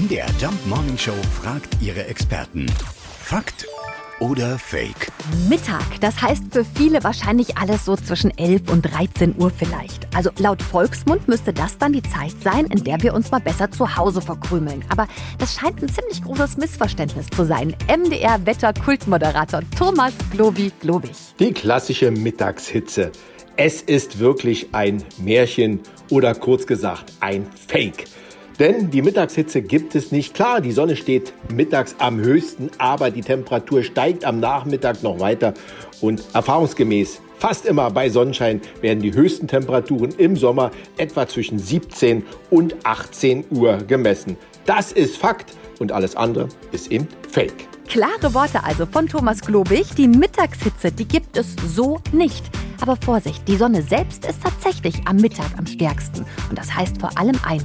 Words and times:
MDR 0.00 0.28
Jump 0.40 0.54
Morning 0.66 0.96
Show 0.96 1.12
fragt 1.42 1.76
ihre 1.82 2.06
Experten. 2.06 2.64
Fakt 3.22 3.66
oder 4.18 4.58
Fake? 4.58 5.08
Mittag, 5.46 6.00
das 6.00 6.22
heißt 6.22 6.44
für 6.52 6.64
viele 6.64 7.04
wahrscheinlich 7.04 7.58
alles 7.58 7.84
so 7.84 7.96
zwischen 7.96 8.30
11 8.38 8.70
und 8.70 8.82
13 8.82 9.34
Uhr 9.36 9.50
vielleicht. 9.50 10.06
Also 10.16 10.30
laut 10.38 10.62
Volksmund 10.62 11.28
müsste 11.28 11.52
das 11.52 11.76
dann 11.76 11.92
die 11.92 12.02
Zeit 12.02 12.32
sein, 12.42 12.64
in 12.66 12.82
der 12.82 13.02
wir 13.02 13.12
uns 13.12 13.30
mal 13.30 13.40
besser 13.40 13.70
zu 13.70 13.96
Hause 13.96 14.22
verkrümeln. 14.22 14.82
Aber 14.88 15.06
das 15.38 15.54
scheint 15.54 15.82
ein 15.82 15.88
ziemlich 15.90 16.22
großes 16.22 16.56
Missverständnis 16.56 17.26
zu 17.26 17.44
sein. 17.44 17.76
MDR-Wetter-Kultmoderator 17.88 19.60
Thomas 19.76 20.14
Globi-Globig. 20.30 21.12
Die 21.38 21.52
klassische 21.52 22.10
Mittagshitze. 22.10 23.12
Es 23.56 23.82
ist 23.82 24.18
wirklich 24.18 24.68
ein 24.72 25.04
Märchen 25.18 25.80
oder 26.08 26.34
kurz 26.34 26.66
gesagt 26.66 27.12
ein 27.20 27.46
Fake. 27.68 28.06
Denn 28.60 28.90
die 28.90 29.00
Mittagshitze 29.00 29.62
gibt 29.62 29.94
es 29.94 30.12
nicht. 30.12 30.34
Klar, 30.34 30.60
die 30.60 30.72
Sonne 30.72 30.94
steht 30.94 31.32
mittags 31.50 31.96
am 31.98 32.20
höchsten, 32.20 32.70
aber 32.76 33.10
die 33.10 33.22
Temperatur 33.22 33.82
steigt 33.82 34.22
am 34.26 34.38
Nachmittag 34.38 35.02
noch 35.02 35.18
weiter. 35.18 35.54
Und 36.02 36.22
erfahrungsgemäß, 36.34 37.22
fast 37.38 37.64
immer 37.64 37.90
bei 37.90 38.10
Sonnenschein, 38.10 38.60
werden 38.82 39.00
die 39.00 39.14
höchsten 39.14 39.48
Temperaturen 39.48 40.10
im 40.18 40.36
Sommer 40.36 40.72
etwa 40.98 41.26
zwischen 41.26 41.58
17 41.58 42.22
und 42.50 42.76
18 42.84 43.46
Uhr 43.48 43.78
gemessen. 43.78 44.36
Das 44.66 44.92
ist 44.92 45.16
Fakt 45.16 45.54
und 45.78 45.90
alles 45.90 46.14
andere 46.14 46.50
ist 46.70 46.92
eben 46.92 47.08
Fake. 47.30 47.66
Klare 47.88 48.34
Worte 48.34 48.62
also 48.62 48.84
von 48.84 49.08
Thomas 49.08 49.40
Globig. 49.40 49.94
Die 49.96 50.06
Mittagshitze, 50.06 50.92
die 50.92 51.08
gibt 51.08 51.38
es 51.38 51.56
so 51.74 51.98
nicht. 52.12 52.44
Aber 52.82 52.96
Vorsicht, 52.96 53.48
die 53.48 53.56
Sonne 53.56 53.80
selbst 53.80 54.26
ist 54.26 54.42
tatsächlich 54.42 54.96
am 55.06 55.16
Mittag 55.16 55.50
am 55.56 55.66
stärksten. 55.66 56.26
Und 56.50 56.58
das 56.58 56.74
heißt 56.74 57.00
vor 57.00 57.10
allem 57.18 57.36
eins, 57.42 57.64